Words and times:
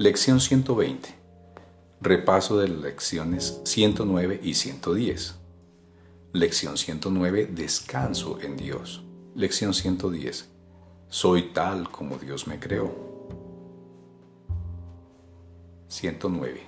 Lección 0.00 0.40
120. 0.40 1.10
Repaso 2.00 2.56
de 2.56 2.68
las 2.68 2.80
lecciones 2.80 3.60
109 3.64 4.40
y 4.42 4.54
110. 4.54 5.34
Lección 6.32 6.78
109. 6.78 7.50
Descanso 7.52 8.38
en 8.40 8.56
Dios. 8.56 9.04
Lección 9.34 9.74
110. 9.74 10.48
Soy 11.10 11.52
tal 11.52 11.90
como 11.90 12.16
Dios 12.16 12.46
me 12.46 12.58
creó. 12.58 12.90
109. 15.88 16.62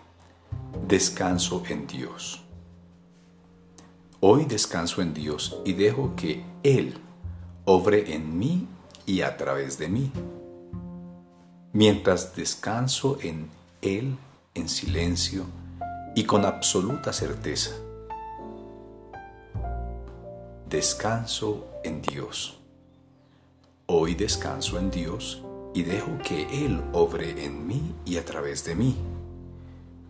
Descanso 0.86 1.62
en 1.70 1.86
Dios. 1.86 2.44
Hoy 4.20 4.44
descanso 4.44 5.00
en 5.00 5.14
Dios 5.14 5.58
y 5.64 5.72
dejo 5.72 6.14
que 6.16 6.44
Él 6.62 6.98
obre 7.64 8.14
en 8.14 8.38
mí 8.38 8.68
y 9.06 9.22
a 9.22 9.38
través 9.38 9.78
de 9.78 9.88
mí. 9.88 10.12
Mientras 11.74 12.36
descanso 12.36 13.16
en 13.22 13.48
Él 13.80 14.18
en 14.54 14.68
silencio 14.68 15.46
y 16.14 16.24
con 16.24 16.44
absoluta 16.44 17.14
certeza. 17.14 17.70
Descanso 20.68 21.66
en 21.82 22.02
Dios. 22.02 22.60
Hoy 23.86 24.14
descanso 24.14 24.78
en 24.78 24.90
Dios 24.90 25.42
y 25.72 25.82
dejo 25.82 26.18
que 26.22 26.66
Él 26.66 26.84
obre 26.92 27.42
en 27.42 27.66
mí 27.66 27.94
y 28.04 28.18
a 28.18 28.24
través 28.26 28.66
de 28.66 28.74
mí, 28.74 28.94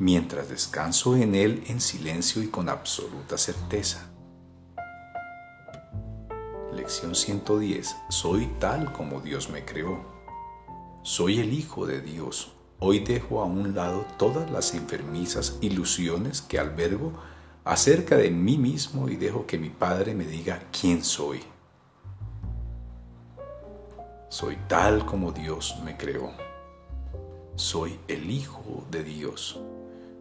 mientras 0.01 0.49
descanso 0.49 1.17
en 1.17 1.37
Él 1.37 1.63
en 1.69 1.81
silencio 1.81 2.43
y 2.43 2.49
con 2.49 2.69
absoluta 2.69 3.39
certeza. 3.39 4.11
Lección 6.75 7.15
110. 7.15 7.95
Soy 8.09 8.49
tal 8.59 8.93
como 8.93 9.21
Dios 9.21 9.49
me 9.49 9.65
creó. 9.65 10.22
Soy 11.05 11.41
el 11.41 11.53
Hijo 11.53 11.85
de 11.85 12.01
Dios. 12.01 12.53
Hoy 12.79 13.01
dejo 13.01 13.43
a 13.43 13.45
un 13.45 13.75
lado 13.75 14.07
todas 14.19 14.49
las 14.53 14.73
enfermizas 14.73 15.59
ilusiones 15.61 16.41
que 16.41 16.61
albergo 16.61 17.13
acerca 17.65 18.17
de 18.17 18.31
mí 18.31 18.57
mismo 18.57 19.09
y 19.09 19.17
dejo 19.17 19.45
que 19.45 19.59
mi 19.59 19.69
Padre 19.69 20.15
me 20.15 20.25
diga 20.25 20.63
quién 20.71 21.03
soy. 21.03 21.41
Soy 24.29 24.57
tal 24.69 25.05
como 25.05 25.33
Dios 25.33 25.77
me 25.85 25.97
creó. 25.97 26.31
Soy 27.57 27.99
el 28.07 28.31
Hijo 28.31 28.87
de 28.89 29.03
Dios. 29.03 29.59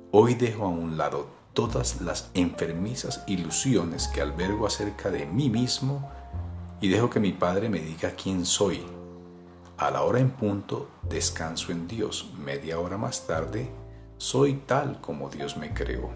Hoy 0.09 0.33
dejo 0.33 0.65
a 0.65 0.69
un 0.69 0.97
lado 0.97 1.27
todas 1.53 2.01
las 2.01 2.31
enfermizas 2.33 3.23
ilusiones 3.27 4.07
que 4.07 4.21
albergo 4.21 4.65
acerca 4.65 5.11
de 5.11 5.27
mí 5.27 5.51
mismo 5.51 6.11
y 6.81 6.89
dejo 6.89 7.11
que 7.11 7.19
mi 7.19 7.33
Padre 7.33 7.69
me 7.69 7.77
diga 7.77 8.15
quién 8.15 8.47
soy. 8.47 8.83
A 9.81 9.89
la 9.89 10.03
hora 10.03 10.19
en 10.19 10.29
punto, 10.29 10.89
descanso 11.01 11.71
en 11.71 11.87
Dios. 11.87 12.29
Media 12.37 12.79
hora 12.79 12.99
más 12.99 13.25
tarde, 13.25 13.67
soy 14.15 14.53
tal 14.67 15.01
como 15.01 15.27
Dios 15.27 15.57
me 15.57 15.73
creó. 15.73 16.11